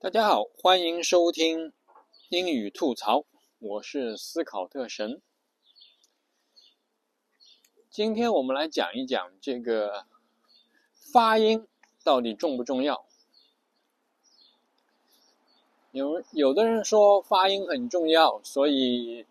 [0.00, 1.72] 大家好，欢迎收听
[2.28, 3.24] 英语吐槽，
[3.58, 5.20] 我是思考特神。
[7.90, 10.06] 今天我们来讲一讲这个
[11.12, 11.66] 发音
[12.04, 13.06] 到底重不重要？
[15.90, 19.26] 有有的人说发音很重要，所以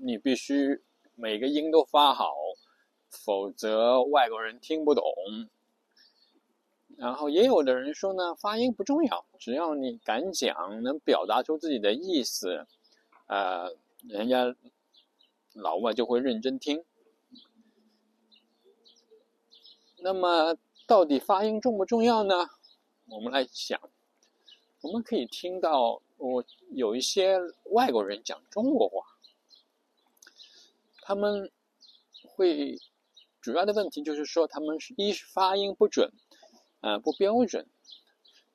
[0.00, 0.80] 你必须
[1.16, 2.32] 每个音都发好，
[3.10, 5.04] 否则外国人听不懂。
[6.96, 12.66] 然后也有的人说呢，发音不重要，只要你敢讲，能表达出自己的意思，
[13.26, 14.54] 呃，人家
[15.54, 16.84] 老外就会认真听。
[19.98, 20.56] 那么，
[20.86, 22.50] 到底发音重不重要呢？
[23.06, 23.80] 我们来想，
[24.80, 27.38] 我们可以听到，我有一些
[27.70, 29.04] 外国人讲中国话，
[31.00, 31.50] 他们
[32.22, 32.78] 会
[33.40, 36.12] 主要的问题就是说，他们是一是发音不准。
[36.82, 37.66] 呃，不标准。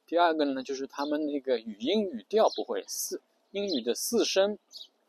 [0.05, 4.60] 第二个呢，就是他们那个语音语调不会四英语的四声，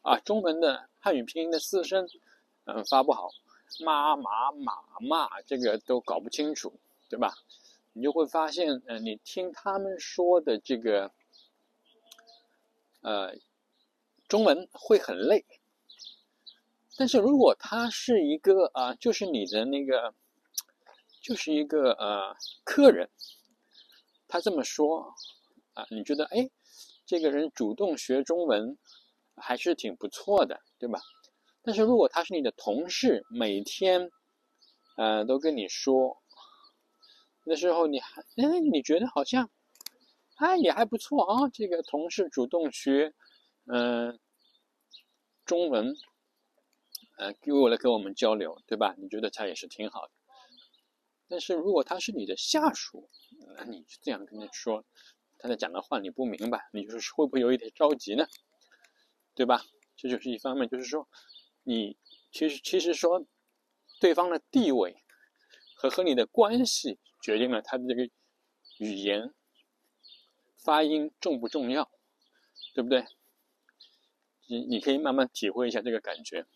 [0.02, 2.08] 啊，中文的汉语拼音的四声，
[2.64, 3.30] 嗯，发不好，
[3.84, 6.72] 妈妈马骂这个都搞不清楚，
[7.08, 7.34] 对吧？
[7.92, 11.10] 你就会发现，呃，你听他们说的这个，
[13.00, 13.34] 呃，
[14.28, 15.44] 中文会很累。
[16.96, 20.14] 但是如果他是一个啊，就是你的那个。
[21.28, 22.34] 就是一个呃
[22.64, 23.10] 客人，
[24.28, 25.12] 他这么说
[25.74, 26.48] 啊，你觉得哎，
[27.04, 28.78] 这个人主动学中文
[29.36, 31.02] 还是挺不错的，对吧？
[31.60, 34.10] 但是如果他是你的同事，每天
[34.96, 36.22] 呃都跟你说，
[37.44, 39.50] 那时候你还哎你觉得好像
[40.36, 43.12] 哎也还不错啊，这个同事主动学
[43.66, 44.18] 嗯
[45.44, 45.94] 中文，
[47.18, 48.94] 呃给我来跟我们交流，对吧？
[48.96, 50.12] 你觉得他也是挺好的。
[51.28, 53.10] 但是如果他是你的下属，
[53.56, 54.84] 那你就这样跟他说，
[55.38, 58.26] 他在讲的话你不明白，你就是会不会有一点着急呢？
[59.34, 59.62] 对吧？
[59.96, 61.08] 这就是一方面，就是说，
[61.62, 61.98] 你
[62.32, 63.26] 其实其实说，
[64.00, 65.02] 对方的地位
[65.76, 68.08] 和和你的关系决定了他的这个
[68.78, 69.34] 语言
[70.56, 71.90] 发音重不重要，
[72.74, 73.04] 对不对？
[74.48, 76.46] 你你可以慢慢体会一下这个感觉。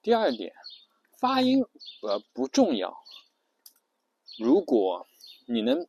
[0.00, 0.54] 第二点，
[1.20, 1.62] 发音
[2.02, 2.96] 呃不重要。
[4.38, 5.08] 如果
[5.46, 5.88] 你能，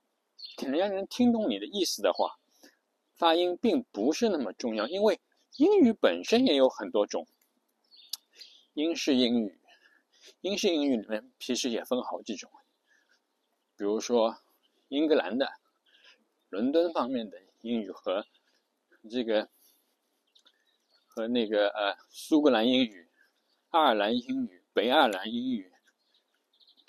[0.57, 2.39] 人家能听懂你的意思的话，
[3.15, 5.19] 发音并不是那么重要，因为
[5.57, 7.27] 英语本身也有很多种。
[8.73, 9.59] 英式英语，
[10.41, 12.49] 英式英语里面其实也分好几种，
[13.77, 14.39] 比如说
[14.87, 15.53] 英格兰的、
[16.49, 18.25] 伦敦方面的英语和
[19.11, 19.47] 这个
[21.07, 23.09] 和那个呃苏格兰英语、
[23.69, 25.68] 爱尔兰英语、北爱尔兰英语。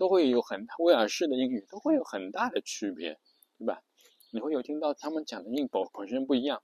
[0.01, 3.21] 都会有很威尔士的英语都会有很大的区别，
[3.59, 3.83] 对吧？
[4.31, 6.63] 你会有听到他们讲的音本本身不一样。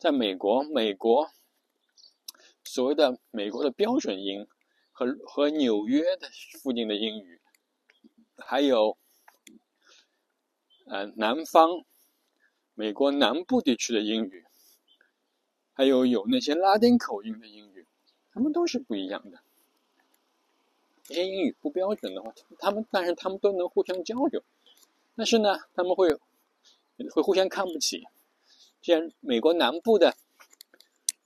[0.00, 1.30] 在美国，美国
[2.64, 4.48] 所谓的美国的标准音
[4.90, 6.28] 和和纽约的
[6.60, 7.40] 附近的英语，
[8.36, 8.98] 还有
[10.86, 11.84] 呃南方
[12.74, 14.44] 美国南部地区的英语，
[15.72, 17.86] 还有有那些拉丁口音的英语，
[18.32, 19.40] 他们都是不一样的。
[21.12, 24.42] 这些英语不标准的话，他们但是他们都能互相交流，
[25.14, 26.08] 但是呢，他们会
[27.10, 28.04] 会互相看不起。
[28.80, 30.16] 既然美国南部的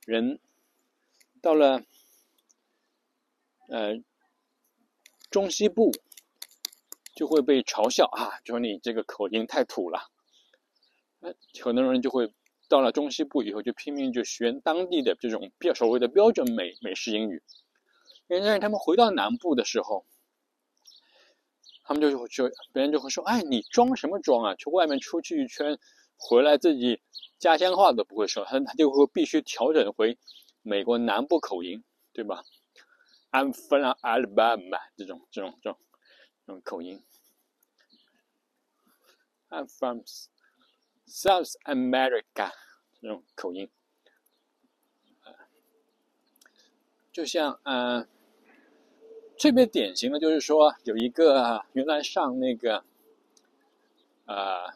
[0.04, 0.40] 人
[1.40, 1.84] 到了
[3.68, 4.02] 呃
[5.30, 5.92] 中西部，
[7.14, 10.10] 就会被嘲笑啊，就说你这个口音太土了。
[11.20, 11.32] 呃，
[11.62, 12.32] 很多人就会
[12.68, 17.40] 到了中西部以后，就拼命就学当地的这种标所谓的标准美美式英语。
[18.28, 20.04] 但是他们回到南部的时候，
[21.84, 24.54] 他们就就别人就会说：“哎，你装什么装啊？
[24.56, 25.78] 去外面出去一圈，
[26.16, 27.00] 回来自己
[27.38, 30.18] 家乡话都不会说，他他就会必须调整回
[30.62, 32.42] 美国南部口音，对吧
[33.30, 35.78] ？I'm from Alabama 这种这种这种
[36.44, 37.04] 这种口音
[39.50, 40.00] ，I'm from
[41.06, 42.50] South America
[43.00, 43.70] 这种口音，
[47.12, 48.08] 就像嗯。”
[49.38, 52.84] 特别典型的就是说，有一个原来上那个，
[54.24, 54.72] 呃，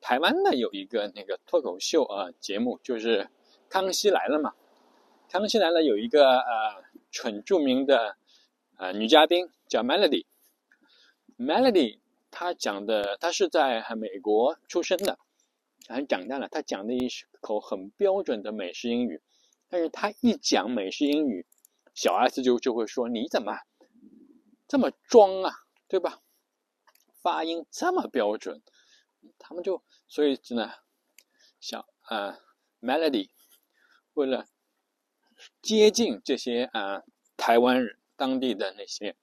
[0.00, 3.24] 台湾的有一个那个脱口秀啊节目，就是
[3.68, 4.54] 《康熙来了》嘛。
[5.30, 6.82] 《康熙来了》有一个呃
[7.22, 8.16] 很著名的
[8.78, 10.24] 呃女嘉宾叫 Melody。
[11.36, 11.98] Melody
[12.30, 15.18] 她讲的，她是在美国出生的，
[15.86, 16.48] 还长大了。
[16.48, 17.10] 她讲的一
[17.42, 19.20] 口很标准的美式英语，
[19.68, 21.44] 但是她一讲美式英语。
[22.00, 23.58] 小 S 就就会说：“你怎么
[24.68, 25.52] 这么装啊？
[25.88, 26.22] 对吧？
[27.20, 28.62] 发音这么标准，
[29.36, 30.84] 他们就所以真的
[31.58, 32.38] 小啊
[32.80, 33.30] melody，
[34.14, 34.46] 为了
[35.60, 37.02] 接近这些啊
[37.36, 39.16] 台湾人当地的那些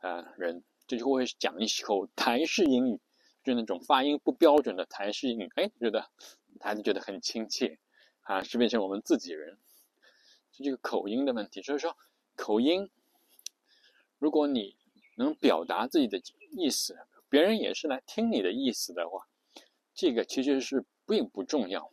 [0.00, 3.00] 啊人，这就会讲一口台式英语，
[3.42, 6.10] 就那种发音不标准的台式英语，哎，觉得
[6.60, 7.78] 孩子觉得很亲切
[8.20, 9.58] 啊，是变成我们自己人，
[10.52, 11.62] 就这个口音的问题。
[11.62, 11.96] 所以说
[12.40, 12.90] 口音，
[14.18, 14.78] 如果你
[15.16, 16.20] 能表达自己的
[16.52, 16.98] 意思，
[17.28, 19.28] 别人也是来听你的意思的话，
[19.94, 21.92] 这个其实是并不重要。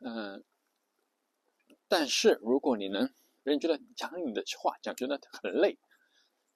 [0.00, 0.44] 嗯，
[1.86, 3.06] 但是如果你能，
[3.44, 5.78] 别人觉得讲你的话讲觉得很累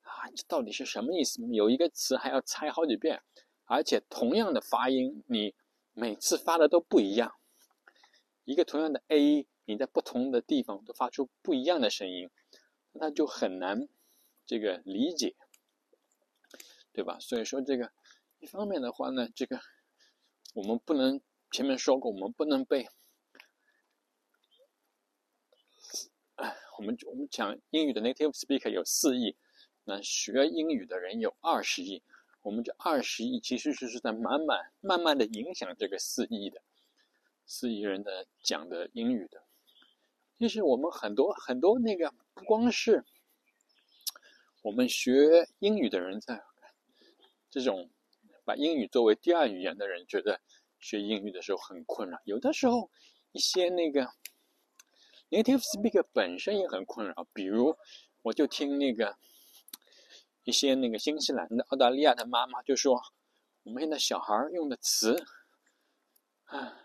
[0.03, 1.41] 啊，这到底是什么意思？
[1.53, 3.23] 有一个词还要猜好几遍，
[3.67, 5.55] 而且同样的发音，你
[5.93, 7.37] 每次发的都不一样。
[8.45, 12.31] 一个同样的 A，你在不同的地方都发出不一样的声音，
[12.93, 13.89] 那他就很难
[14.47, 15.35] 这个理解，
[16.93, 17.19] 对吧？
[17.19, 17.93] 所以说这个
[18.41, 19.61] 一方面的话呢，这个
[20.55, 21.21] 我们不能
[21.51, 22.89] 前面说过，我们不能被。
[26.37, 29.37] 哎，我们我们讲英语的 native speaker 有四亿，
[29.85, 32.03] 那学英语的人有二十亿。
[32.43, 36.61] 我们这二十亿其实是是在慢慢慢慢的影响这个四亿的
[37.47, 39.44] 四亿人的讲的英语的。
[40.39, 43.05] 其实我们很多很多那个不光是
[44.63, 46.43] 我们学英语的人在
[47.51, 47.91] 这种
[48.45, 50.41] 把英语作为第二语言的人，觉得
[50.81, 52.21] 学英语的时候很困扰。
[52.25, 52.91] 有的时候
[53.33, 54.13] 一些那个。
[55.31, 57.77] Native speaker 本身也很困扰，比如
[58.23, 59.17] 我就听那个
[60.45, 63.03] 一些那个新西兰的、澳大利亚的妈妈就说，
[63.65, 65.27] 我们现在小孩用的词，
[66.45, 66.84] 啊，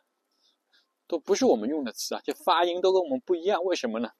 [1.09, 4.11] 都不是我们用的词啊，就发音都跟我们不一样，为什么呢？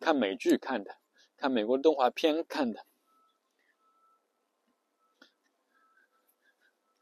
[0.00, 0.96] 看美剧看的，
[1.36, 2.84] 看美国动画片看的，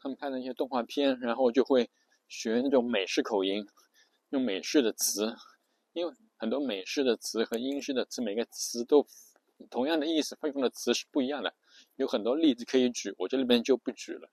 [0.03, 1.91] 他们看那些动画片，然后就会
[2.29, 3.67] 学那种美式口音，
[4.29, 5.35] 用美式的词，
[5.95, 6.15] 因为。
[6.41, 9.07] 很多美式的词和英式的词，每个词都
[9.69, 11.53] 同样的意思，用的词是不一样的。
[11.97, 14.31] 有很多例子可以举，我这里边就不举了。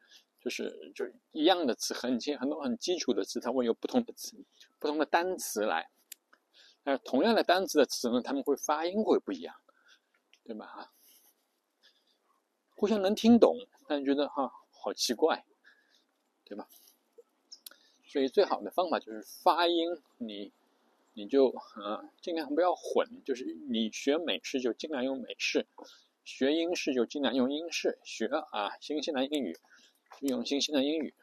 [0.47, 4.37] 就是就是一样的词，很基很多很基础的词，它会有不同的词、
[4.79, 5.89] 不同的单词来。
[6.85, 9.53] 但是同样的单词的词呢，他们会发音会不一样，
[10.45, 10.65] 对吧？
[10.65, 10.91] 哈，
[12.77, 13.57] 互相能听懂，
[13.89, 15.43] 但觉得哈好奇怪，
[16.45, 16.69] 对吧？
[18.07, 20.53] 所以最好的方法就是发音你。
[21.19, 25.65] 你就啊，尽量不要混，就是你学美式就尽量用美式，
[26.23, 29.57] 学英式就尽量用英式，学啊新西兰英语
[30.21, 31.13] 用新西兰英语，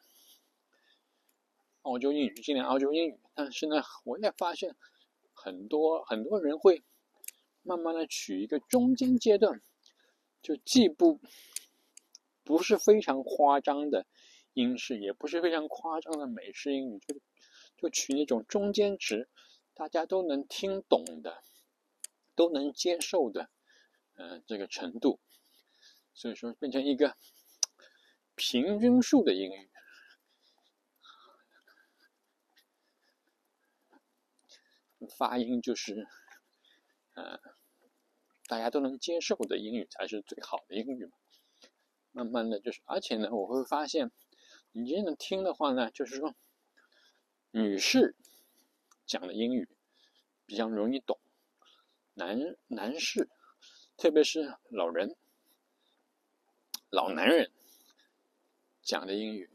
[1.83, 3.19] 澳洲英语尽量澳洲英语。
[3.35, 4.77] 但是呢，我也发现
[5.33, 6.85] 很多很多人会
[7.63, 9.61] 慢慢的取一个中间阶段，
[10.43, 11.21] 就既不
[12.45, 14.07] 不是非常夸张的
[14.53, 17.17] 英式，也不是非常夸张的美式英语，就
[17.77, 19.29] 就取那种中间值。
[19.77, 21.43] 大家都能听懂的，
[22.37, 23.51] 都能接受的，
[24.15, 25.19] 呃，这个程度，
[26.13, 27.17] 所以说变成一个
[28.35, 29.71] 平均数的英语，
[35.19, 36.07] 发音就是，
[37.15, 37.41] 呃，
[38.47, 41.13] 大家都能接受的英语才是最好的英语嘛。
[42.13, 44.11] 慢慢的就是，而且呢，我会发现，
[44.73, 46.35] 你真的听的话呢，就是说，
[47.51, 48.15] 女士。
[49.07, 49.69] 讲的英语
[50.47, 51.21] 比较容易懂，
[52.15, 53.29] 男男士，
[53.99, 55.15] 特别是老人、
[56.89, 57.53] 老男人
[58.85, 59.51] 讲的英语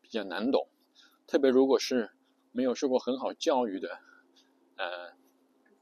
[0.00, 0.68] 比较难懂，
[1.26, 2.10] 特别如果是
[2.50, 4.00] 没有受过很好教育的
[4.76, 5.12] 呃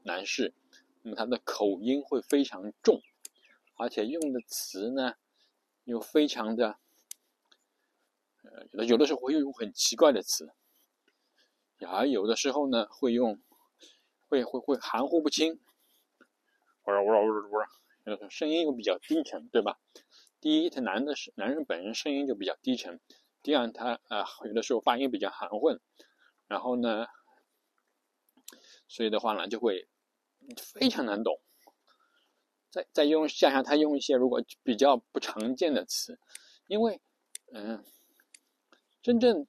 [0.03, 0.53] 男士，
[1.01, 3.01] 那么他的口音会非常重，
[3.75, 5.15] 而且用的词呢
[5.85, 6.77] 又非常的
[8.43, 10.51] 呃有的有的时候会用很奇怪的词。
[11.87, 13.39] 而有的时候呢，会用，
[14.27, 19.79] 会会会含糊不清，呜呜呜呜，声音又比较低沉，对吧？
[20.41, 22.97] 第一，他男的是男人本身声音就比较低沉；
[23.41, 25.79] 第二，他啊有的时候发音比较含混，
[26.47, 27.05] 然后呢，
[28.87, 29.87] 所以的话呢就会
[30.57, 31.39] 非常难懂。
[32.69, 36.19] 再再用加上他用一些如果比较不常见的词，
[36.67, 37.01] 因为
[37.53, 37.83] 嗯，
[39.01, 39.47] 真正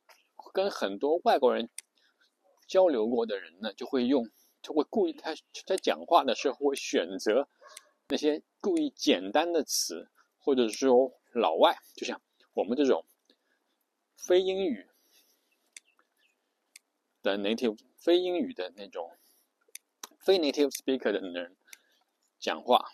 [0.53, 1.69] 跟很多外国人。
[2.69, 4.31] 交流过的人呢，就会用，
[4.63, 5.35] 就会故意他
[5.67, 7.49] 在讲话的时候会选择
[8.07, 10.09] 那些故意简单的词，
[10.41, 12.21] 或者是说老外，就像
[12.55, 13.07] 我们这种
[14.17, 14.89] 非英语
[17.23, 19.17] 的 native 非英语的那种
[20.19, 21.57] 非 native speaker 的人
[22.39, 22.91] 讲话，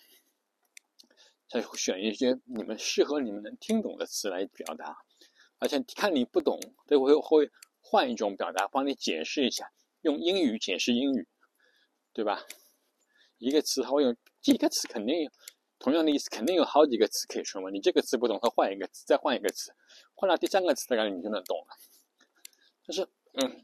[1.48, 4.98] 他选一些你们适合你们能听懂的词来表达，
[5.58, 7.50] 而且看你不懂，都会会。
[7.88, 11.28] 换一种表达，帮你解释一下，用英语解释英语，
[12.12, 12.44] 对吧？
[13.38, 15.30] 一个词它有几个词，肯定有
[15.78, 17.70] 同样的意思，肯定有好几个词可以说嘛。
[17.70, 19.74] 你这个词不懂，他换一个词，再换一个词，
[20.14, 21.76] 换到第三个词，大概你就能懂了。
[22.86, 23.62] 但是，嗯，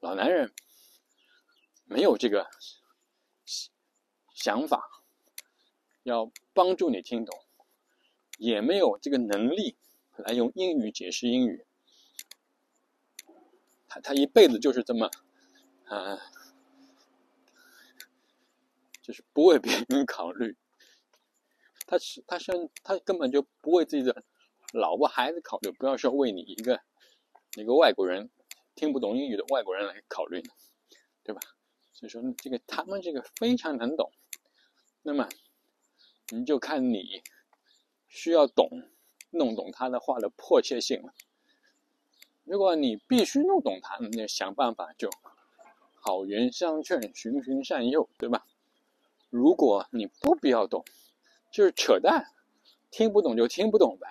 [0.00, 0.52] 老男人
[1.84, 2.48] 没有这个
[4.34, 5.02] 想法，
[6.02, 7.38] 要帮助你听懂，
[8.38, 9.76] 也没有这个能力
[10.16, 11.66] 来用英语解释英语。
[13.86, 15.10] 他他一辈子就是这么，
[15.84, 16.18] 啊，
[19.02, 20.56] 就是不为别人考虑。
[21.86, 22.52] 他是他是
[22.82, 24.24] 他根本就不为自己的
[24.72, 26.80] 老婆孩子考虑，不要说为你一个
[27.56, 28.28] 一个外国人
[28.74, 30.50] 听不懂英语的外国人来考虑呢，
[31.22, 31.40] 对吧？
[31.92, 34.10] 所以说这个他们这个非常难懂。
[35.02, 35.28] 那么
[36.30, 37.22] 你就看你
[38.08, 38.68] 需要懂
[39.30, 41.14] 弄懂他的话的迫切性了。
[42.44, 45.08] 如果你必须弄懂他，那想办法就
[45.94, 48.46] 好言相劝，循循善诱，对吧？
[49.30, 50.84] 如果你不必要懂，
[51.50, 52.32] 就是扯淡，
[52.90, 54.08] 听不懂就听不懂呗，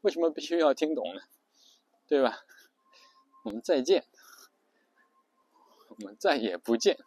[0.00, 1.22] 为什么必须要听懂呢？
[2.06, 2.44] 对吧？
[3.44, 4.04] 我们再见，
[5.88, 6.98] 我们再也不见。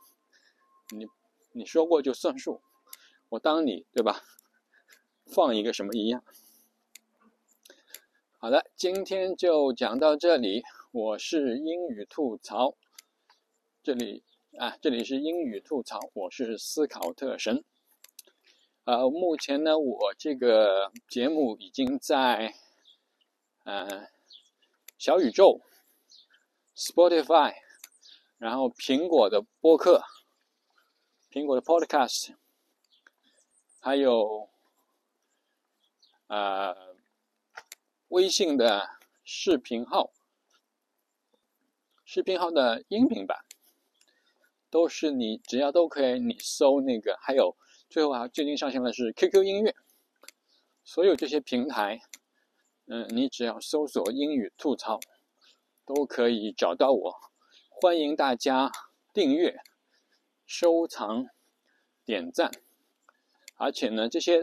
[0.89, 1.07] 你
[1.51, 2.61] 你说过就算数，
[3.29, 4.23] 我当你对吧？
[5.25, 6.23] 放一个什么一样？
[8.37, 10.63] 好的，今天就讲到这里。
[10.91, 12.75] 我是英语吐槽，
[13.81, 14.23] 这里
[14.59, 15.99] 啊，这里是英语吐槽。
[16.13, 17.63] 我是思考特神。
[18.85, 22.53] 呃，目前呢，我这个节目已经在
[23.63, 24.09] 呃
[24.97, 25.61] 小宇宙、
[26.75, 27.55] Spotify，
[28.37, 30.03] 然后苹果的播客、
[31.31, 32.35] 苹果的 Podcast，
[33.79, 34.49] 还有
[36.27, 36.93] 呃。
[38.09, 38.91] 微信的
[39.23, 40.11] 视频号，
[42.05, 43.43] 视频号的音频版，
[44.69, 47.57] 都是你只要都可以，你搜那个，还有
[47.93, 49.75] 最后啊，最近上线的是 QQ 音乐，
[50.83, 52.01] 所有这些平台，
[52.87, 54.99] 嗯，你只要搜索英语吐槽，
[55.85, 57.15] 都可以找到我。
[57.69, 58.71] 欢迎大家
[59.13, 59.59] 订阅、
[60.47, 61.27] 收藏、
[62.03, 62.49] 点赞，
[63.57, 64.41] 而且呢，这些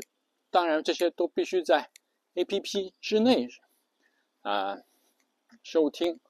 [0.53, 1.91] 当然这些都必须在。
[2.35, 3.49] A P P 之内
[4.43, 4.79] 啊，
[5.65, 6.21] 收听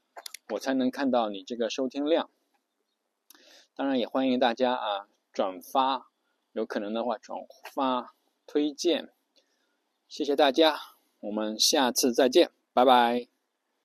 [0.49, 2.31] 我才能看到你这个收听量。
[3.75, 6.10] 当然也欢迎大家啊转发，
[6.53, 7.39] 有可能的话转
[7.75, 8.15] 发
[8.47, 9.11] 推荐。
[10.09, 10.79] 谢谢大家，
[11.21, 13.30] 我们下次再见，拜拜。